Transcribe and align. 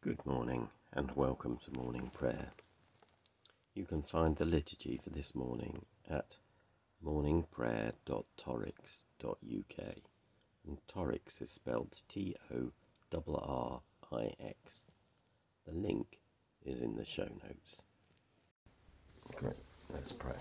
Good 0.00 0.24
morning 0.24 0.68
and 0.92 1.10
welcome 1.16 1.58
to 1.64 1.72
morning 1.76 2.12
prayer. 2.14 2.52
You 3.74 3.84
can 3.84 4.02
find 4.02 4.36
the 4.36 4.44
liturgy 4.44 5.00
for 5.02 5.10
this 5.10 5.34
morning 5.34 5.86
at 6.08 6.36
morningprayer.torrix.uk 7.04 9.96
and 10.64 10.78
Torrix 10.86 11.42
is 11.42 11.50
spelled 11.50 12.00
T 12.08 12.36
O 12.54 12.70
R 13.12 13.22
R 13.26 13.80
I 14.12 14.34
X. 14.40 14.84
The 15.66 15.74
link 15.74 16.20
is 16.64 16.80
in 16.80 16.94
the 16.94 17.04
show 17.04 17.24
notes. 17.24 17.82
Great, 19.34 19.56
let's 19.92 20.12
pray. 20.12 20.40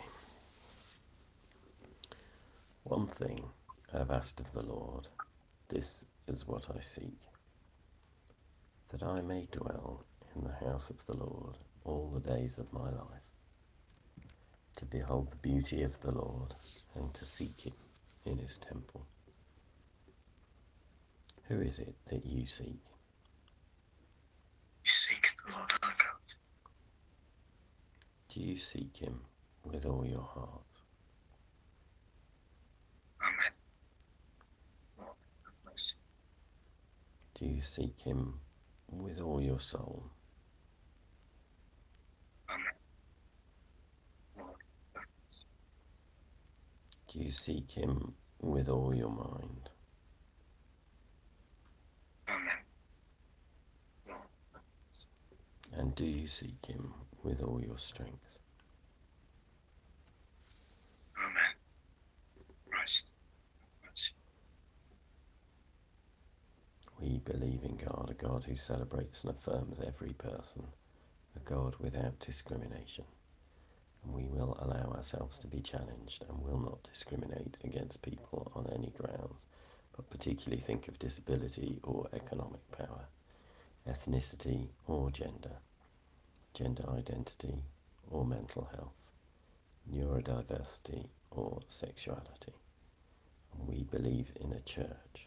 One 2.83 3.07
thing 3.07 3.49
I 3.91 3.97
have 3.97 4.11
asked 4.11 4.39
of 4.39 4.51
the 4.51 4.61
Lord, 4.61 5.07
this 5.67 6.05
is 6.27 6.47
what 6.47 6.69
I 6.69 6.79
seek 6.79 7.26
that 8.89 9.03
I 9.03 9.21
may 9.21 9.47
dwell 9.51 10.05
in 10.35 10.43
the 10.43 10.65
house 10.65 10.89
of 10.89 11.05
the 11.05 11.15
Lord 11.15 11.57
all 11.83 12.09
the 12.09 12.19
days 12.19 12.57
of 12.57 12.71
my 12.73 12.89
life, 12.89 13.23
to 14.77 14.85
behold 14.85 15.31
the 15.31 15.37
beauty 15.37 15.83
of 15.83 15.99
the 16.01 16.11
Lord 16.11 16.53
and 16.95 17.13
to 17.13 17.25
seek 17.25 17.65
him 17.65 17.73
in 18.25 18.37
his 18.37 18.57
temple. 18.57 19.07
Who 21.47 21.61
is 21.61 21.79
it 21.79 21.95
that 22.09 22.25
you 22.25 22.45
seek? 22.45 22.81
Seek 24.83 25.29
the 25.45 25.53
Lord 25.53 25.71
our 25.83 25.89
God. 25.97 26.35
Do 28.29 28.41
you 28.41 28.57
seek 28.57 28.97
him 28.97 29.21
with 29.63 29.85
all 29.85 30.05
your 30.05 30.21
heart? 30.21 30.61
Amen. 33.21 33.51
Lord, 34.97 35.09
have 35.45 35.53
mercy. 35.71 35.95
Do 37.39 37.45
you 37.45 37.61
seek 37.61 37.99
him 38.01 38.39
with 38.91 39.19
all 39.19 39.41
your 39.41 39.59
soul? 39.59 40.03
Do 47.11 47.19
you 47.19 47.31
seek 47.31 47.71
him 47.71 48.13
with 48.41 48.69
all 48.69 48.93
your 48.93 49.09
mind? 49.09 49.69
And 55.73 55.93
do 55.95 56.05
you 56.05 56.27
seek 56.27 56.65
him 56.65 56.93
with 57.23 57.41
all 57.41 57.61
your 57.61 57.77
strength? 57.77 58.37
Amen. 61.17 61.53
Christ, 62.69 63.05
have 63.61 63.69
mercy. 63.91 64.13
We 67.07 67.19
believe 67.19 67.63
in 67.63 67.77
God, 67.77 68.09
a 68.09 68.13
God 68.13 68.43
who 68.43 68.57
celebrates 68.57 69.23
and 69.23 69.31
affirms 69.31 69.79
every 69.79 70.11
person, 70.11 70.67
a 71.37 71.39
God 71.39 71.77
without 71.79 72.19
discrimination. 72.19 73.05
And 74.03 74.13
we 74.13 74.27
will 74.27 74.57
allow 74.59 74.91
ourselves 74.91 75.37
to 75.39 75.47
be 75.47 75.61
challenged 75.61 76.25
and 76.27 76.43
will 76.43 76.59
not 76.59 76.83
discriminate 76.83 77.55
against 77.63 78.01
people 78.01 78.51
on 78.55 78.67
any 78.75 78.91
grounds, 78.91 79.45
but 79.95 80.09
particularly 80.09 80.61
think 80.61 80.89
of 80.89 80.99
disability 80.99 81.79
or 81.81 82.09
economic 82.11 82.69
power, 82.73 83.07
ethnicity 83.87 84.67
or 84.85 85.09
gender, 85.09 85.55
gender 86.53 86.89
identity 86.89 87.63
or 88.11 88.25
mental 88.25 88.69
health, 88.75 89.11
neurodiversity 89.89 91.07
or 91.31 91.61
sexuality. 91.69 92.53
And 93.53 93.65
we 93.65 93.83
believe 93.83 94.33
in 94.41 94.51
a 94.51 94.59
church 94.59 95.26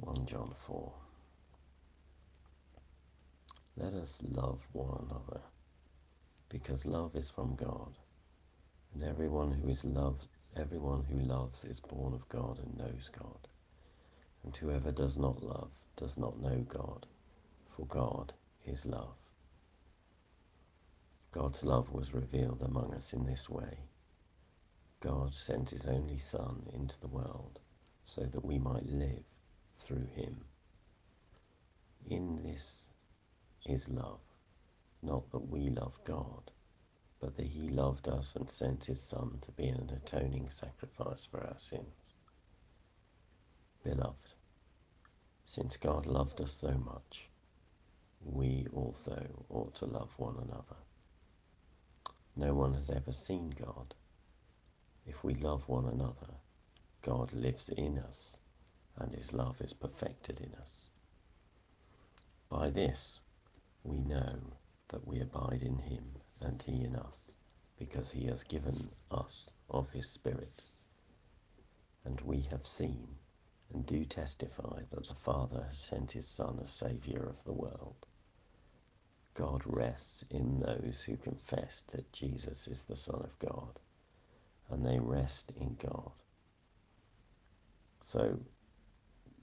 One 0.00 0.24
John 0.24 0.54
four. 0.56 0.94
Let 3.76 3.92
us 3.92 4.18
love 4.22 4.66
one 4.72 5.06
another, 5.06 5.42
because 6.48 6.86
love 6.86 7.14
is 7.14 7.30
from 7.30 7.54
God, 7.54 7.92
and 8.94 9.04
everyone 9.04 9.52
who 9.52 9.68
is 9.68 9.84
loved, 9.84 10.28
everyone 10.56 11.04
who 11.04 11.18
loves 11.18 11.64
is 11.64 11.80
born 11.80 12.14
of 12.14 12.26
God 12.30 12.58
and 12.58 12.78
knows 12.78 13.10
God. 13.16 13.46
And 14.42 14.56
whoever 14.56 14.90
does 14.90 15.18
not 15.18 15.42
love 15.42 15.70
does 15.96 16.16
not 16.16 16.40
know 16.40 16.64
God, 16.66 17.06
for 17.68 17.84
God 17.84 18.32
is 18.64 18.86
love. 18.86 19.16
God's 21.30 21.62
love 21.62 21.92
was 21.92 22.14
revealed 22.14 22.62
among 22.62 22.94
us 22.94 23.12
in 23.12 23.26
this 23.26 23.50
way. 23.50 23.80
God 25.00 25.34
sent 25.34 25.70
his 25.70 25.86
only 25.86 26.18
Son 26.18 26.62
into 26.72 26.98
the 27.00 27.08
world 27.08 27.60
so 28.06 28.22
that 28.22 28.44
we 28.44 28.58
might 28.58 28.86
live 28.86 29.24
through 29.80 30.06
him. 30.14 30.44
In 32.08 32.42
this 32.42 32.88
is 33.66 33.88
love, 33.88 34.20
not 35.02 35.30
that 35.30 35.48
we 35.50 35.68
love 35.68 35.98
God, 36.04 36.50
but 37.20 37.36
that 37.36 37.46
he 37.46 37.68
loved 37.68 38.08
us 38.08 38.34
and 38.36 38.48
sent 38.48 38.84
his 38.86 39.00
Son 39.02 39.38
to 39.42 39.52
be 39.52 39.68
an 39.68 39.90
atoning 39.94 40.48
sacrifice 40.50 41.26
for 41.26 41.40
our 41.40 41.58
sins. 41.58 42.14
Beloved, 43.84 44.34
since 45.44 45.76
God 45.76 46.06
loved 46.06 46.40
us 46.40 46.52
so 46.52 46.76
much, 46.78 47.28
we 48.22 48.66
also 48.72 49.44
ought 49.48 49.74
to 49.76 49.86
love 49.86 50.12
one 50.18 50.36
another. 50.36 50.76
No 52.36 52.54
one 52.54 52.74
has 52.74 52.90
ever 52.90 53.12
seen 53.12 53.50
God. 53.50 53.94
If 55.06 55.24
we 55.24 55.34
love 55.34 55.68
one 55.68 55.86
another, 55.86 56.34
God 57.02 57.32
lives 57.32 57.70
in 57.70 57.98
us, 57.98 58.39
and 59.00 59.14
his 59.14 59.32
love 59.32 59.60
is 59.60 59.72
perfected 59.72 60.40
in 60.40 60.54
us. 60.60 60.90
By 62.48 62.70
this 62.70 63.20
we 63.82 63.98
know 63.98 64.38
that 64.88 65.06
we 65.06 65.20
abide 65.20 65.62
in 65.62 65.78
him 65.78 66.04
and 66.40 66.62
he 66.62 66.84
in 66.84 66.96
us, 66.96 67.36
because 67.78 68.12
he 68.12 68.26
has 68.26 68.44
given 68.44 68.90
us 69.10 69.50
of 69.68 69.90
his 69.90 70.08
Spirit. 70.08 70.62
And 72.04 72.20
we 72.22 72.46
have 72.50 72.66
seen 72.66 73.08
and 73.72 73.86
do 73.86 74.04
testify 74.04 74.80
that 74.90 75.08
the 75.08 75.14
Father 75.14 75.64
has 75.68 75.78
sent 75.78 76.12
his 76.12 76.26
Son 76.26 76.58
as 76.62 76.70
Saviour 76.70 77.24
of 77.24 77.44
the 77.44 77.52
world. 77.52 78.06
God 79.34 79.62
rests 79.64 80.24
in 80.30 80.60
those 80.60 81.02
who 81.02 81.16
confess 81.16 81.82
that 81.92 82.12
Jesus 82.12 82.66
is 82.66 82.84
the 82.84 82.96
Son 82.96 83.20
of 83.22 83.38
God, 83.38 83.78
and 84.68 84.84
they 84.84 84.98
rest 84.98 85.52
in 85.58 85.76
God. 85.78 86.10
So 88.02 88.40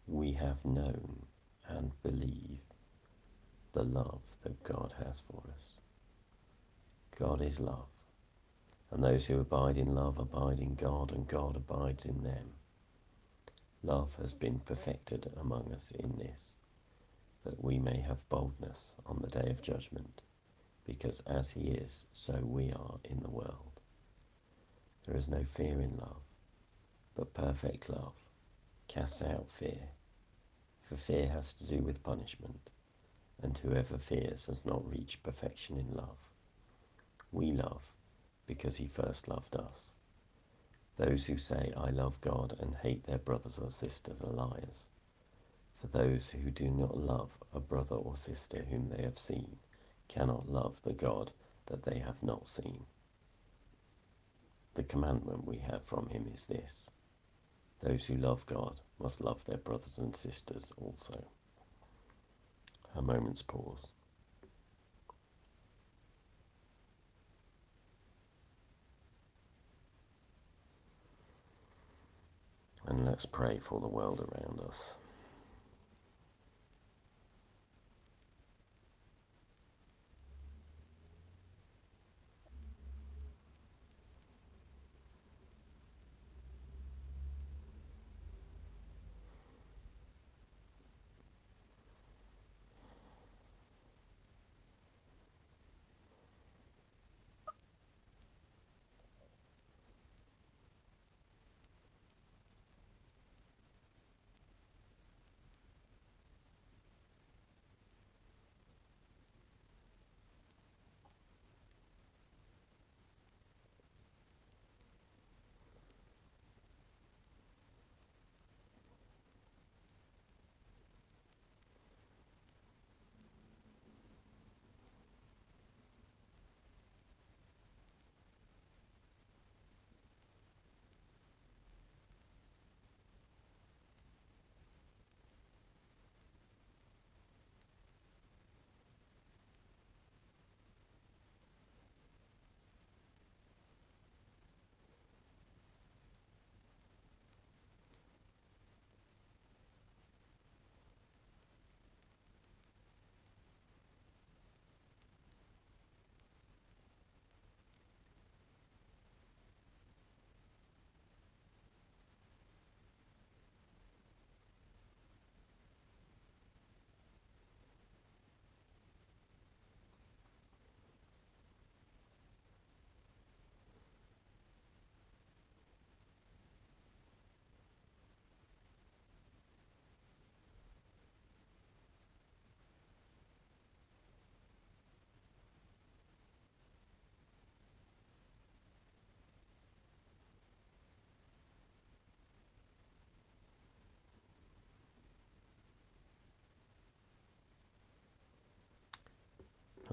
we 0.08 0.32
have 0.32 0.64
known 0.64 1.26
and 1.68 1.92
believe 2.02 2.62
the 3.74 3.84
love 3.84 4.22
that 4.44 4.64
God 4.64 4.94
has 5.06 5.20
for 5.20 5.44
us. 5.50 5.80
God 7.20 7.42
is 7.42 7.60
love, 7.60 7.90
and 8.92 9.04
those 9.04 9.26
who 9.26 9.40
abide 9.40 9.78
in 9.78 9.94
love 9.94 10.18
abide 10.18 10.60
in 10.60 10.76
God, 10.76 11.12
and 11.12 11.28
God 11.28 11.58
abides 11.58 12.06
in 12.06 12.24
them. 12.24 12.54
Love 13.84 14.16
has 14.16 14.34
been 14.34 14.60
perfected 14.60 15.30
among 15.40 15.74
us 15.74 15.92
in 15.92 16.16
this, 16.18 16.54
that 17.44 17.62
we 17.64 17.78
may 17.78 18.00
have 18.00 18.28
boldness 18.30 18.96
on 19.06 19.20
the 19.22 19.42
day 19.42 19.50
of 19.50 19.62
judgment, 19.62 20.22
because 20.86 21.22
as 21.28 21.52
He 21.52 21.68
is, 21.72 22.08
so 22.14 22.40
we 22.44 22.72
are 22.72 23.00
in 23.04 23.22
the 23.22 23.30
world. 23.30 23.82
There 25.06 25.18
is 25.18 25.28
no 25.28 25.44
fear 25.44 25.82
in 25.82 25.98
love, 25.98 26.24
but 27.14 27.34
perfect 27.34 27.90
love 27.90 28.14
casts 28.88 29.22
out 29.22 29.50
fear, 29.50 29.90
for 30.88 30.96
fear 30.96 31.28
has 31.28 31.52
to 31.52 31.66
do 31.66 31.80
with 31.80 32.02
punishment, 32.02 32.72
and 33.44 33.58
whoever 33.58 33.98
fears 33.98 34.46
has 34.46 34.64
not 34.64 34.90
reached 34.90 35.22
perfection 35.22 35.78
in 35.78 35.94
love. 35.94 36.18
We 37.30 37.52
love 37.52 37.92
because 38.46 38.78
He 38.78 38.88
first 38.88 39.28
loved 39.28 39.54
us. 39.58 39.96
Those 40.96 41.26
who 41.26 41.38
say, 41.38 41.74
I 41.76 41.90
love 41.90 42.22
God 42.22 42.56
and 42.62 42.74
hate 42.78 43.04
their 43.04 43.18
brothers 43.18 43.60
or 43.60 43.70
sisters 43.70 44.22
are 44.22 44.32
liars. 44.32 44.88
For 45.76 45.88
those 45.88 46.30
who 46.30 46.50
do 46.50 46.70
not 46.70 46.98
love 46.98 47.38
a 47.54 47.60
brother 47.60 47.98
or 47.98 48.16
sister 48.16 48.66
whom 48.70 48.88
they 48.88 49.04
have 49.04 49.20
seen 49.20 49.58
cannot 50.08 50.50
love 50.50 50.82
the 50.84 50.94
God 50.94 51.34
that 51.66 51.84
they 51.84 52.00
have 52.00 52.24
not 52.24 52.48
seen. 52.48 52.86
The 54.76 54.84
commandment 54.84 55.46
we 55.46 55.58
have 55.58 55.84
from 55.84 56.08
him 56.08 56.32
is 56.34 56.46
this 56.46 56.88
those 57.80 58.06
who 58.06 58.16
love 58.16 58.46
God 58.46 58.80
must 59.00 59.22
love 59.22 59.46
their 59.46 59.58
brothers 59.58 59.98
and 59.98 60.16
sisters 60.16 60.72
also. 60.82 61.28
A 62.96 63.02
moment's 63.02 63.42
pause. 63.44 63.92
And 72.88 73.06
let's 73.06 73.26
pray 73.26 73.60
for 73.60 73.80
the 73.82 73.88
world 73.88 74.22
around 74.22 74.62
us. 74.62 74.98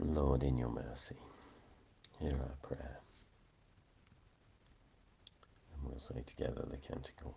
Lord, 0.03 0.43
in 0.43 0.59
your 0.59 0.71
mercy, 0.71 1.17
hear 2.19 2.33
our 2.33 2.57
prayer. 2.63 3.01
And 5.75 5.89
we'll 5.89 6.01
say 6.01 6.23
together 6.27 6.65
the 6.69 6.77
canticle 6.77 7.37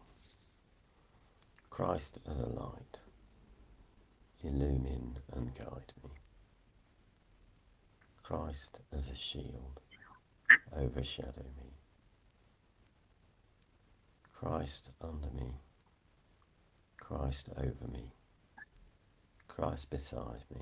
Christ 1.70 2.20
as 2.28 2.40
a 2.40 2.48
light, 2.48 3.02
illumine 4.44 5.18
and 5.34 5.54
guide 5.54 5.94
me. 6.04 6.10
Christ 8.24 8.82
as 8.92 9.10
a 9.10 9.16
shield, 9.16 9.82
overshadow 10.76 11.46
me. 11.58 11.74
Christ 14.34 14.92
under 15.02 15.30
me, 15.32 15.54
Christ 17.00 17.50
over 17.58 17.88
me, 17.92 18.12
Christ 19.48 19.90
beside 19.90 20.44
me, 20.54 20.62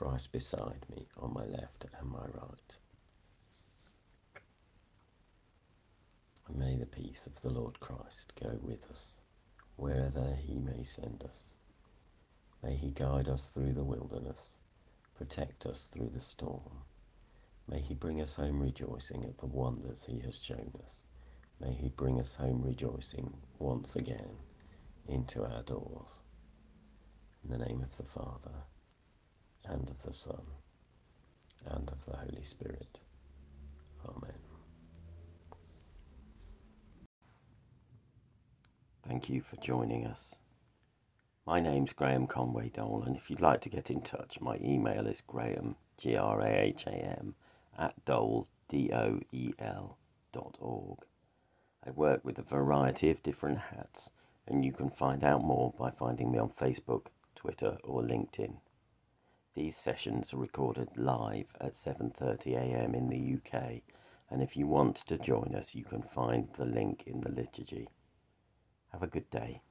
Christ 0.00 0.32
beside 0.32 0.86
me 0.88 1.06
on 1.18 1.34
my 1.34 1.44
left 1.44 1.84
and 1.98 2.10
my 2.10 2.24
right. 2.32 2.78
And 6.48 6.56
may 6.56 6.76
the 6.76 6.86
peace 6.86 7.26
of 7.26 7.42
the 7.42 7.50
Lord 7.50 7.78
Christ 7.80 8.32
go 8.42 8.58
with 8.62 8.90
us 8.90 9.18
wherever 9.76 10.34
he 10.36 10.58
may 10.58 10.84
send 10.84 11.22
us. 11.22 11.52
May 12.62 12.76
he 12.76 12.92
guide 12.92 13.28
us 13.28 13.50
through 13.50 13.74
the 13.74 13.84
wilderness, 13.84 14.56
protect 15.18 15.66
us 15.66 15.84
through 15.84 16.08
the 16.14 16.20
storm. 16.22 16.78
May 17.68 17.80
he 17.80 17.92
bring 17.92 18.22
us 18.22 18.36
home 18.36 18.58
rejoicing 18.58 19.26
at 19.26 19.36
the 19.36 19.44
wonders 19.44 20.06
he 20.06 20.20
has 20.20 20.42
shown 20.42 20.72
us. 20.82 21.02
May 21.60 21.74
he 21.74 21.90
bring 21.90 22.18
us 22.18 22.34
home 22.36 22.62
rejoicing 22.62 23.36
once 23.58 23.96
again 23.96 24.38
into 25.06 25.44
our 25.44 25.62
doors. 25.62 26.22
In 27.44 27.50
the 27.50 27.58
name 27.66 27.82
of 27.82 27.94
the 27.98 28.04
Father, 28.04 28.64
and 29.68 29.88
of 29.90 30.02
the 30.02 30.12
Son, 30.12 30.42
and 31.66 31.88
of 31.90 32.04
the 32.04 32.16
Holy 32.16 32.42
Spirit. 32.42 33.00
Amen. 34.08 34.32
Thank 39.02 39.28
you 39.28 39.40
for 39.40 39.56
joining 39.56 40.06
us. 40.06 40.38
My 41.46 41.58
name's 41.58 41.92
Graham 41.92 42.26
Conway 42.26 42.68
Doel, 42.68 43.02
and 43.06 43.16
if 43.16 43.28
you'd 43.28 43.40
like 43.40 43.60
to 43.62 43.68
get 43.68 43.90
in 43.90 44.02
touch, 44.02 44.40
my 44.40 44.56
email 44.62 45.06
is 45.06 45.20
graham, 45.20 45.76
G 45.96 46.16
R 46.16 46.40
A 46.40 46.60
H 46.60 46.86
A 46.86 46.92
M, 46.92 47.34
at 47.76 48.04
doel, 48.04 48.46
D 48.68 48.90
O 48.92 49.20
E 49.32 49.52
L, 49.58 49.98
dot 50.32 50.56
org. 50.60 50.98
I 51.84 51.90
work 51.90 52.24
with 52.24 52.38
a 52.38 52.42
variety 52.42 53.10
of 53.10 53.22
different 53.22 53.58
hats, 53.58 54.12
and 54.46 54.64
you 54.64 54.72
can 54.72 54.90
find 54.90 55.24
out 55.24 55.42
more 55.42 55.72
by 55.78 55.90
finding 55.90 56.30
me 56.30 56.38
on 56.38 56.50
Facebook, 56.50 57.06
Twitter, 57.34 57.78
or 57.82 58.02
LinkedIn. 58.02 58.58
These 59.54 59.76
sessions 59.76 60.32
are 60.32 60.38
recorded 60.38 60.96
live 60.96 61.56
at 61.60 61.72
7:30 61.72 62.54
a.m. 62.54 62.94
in 62.94 63.08
the 63.08 63.34
UK, 63.34 63.82
and 64.30 64.42
if 64.42 64.56
you 64.56 64.68
want 64.68 64.96
to 65.06 65.18
join 65.18 65.56
us, 65.56 65.74
you 65.74 65.84
can 65.84 66.02
find 66.02 66.52
the 66.52 66.64
link 66.64 67.02
in 67.04 67.20
the 67.20 67.32
liturgy. 67.32 67.88
Have 68.92 69.02
a 69.02 69.08
good 69.08 69.28
day. 69.28 69.62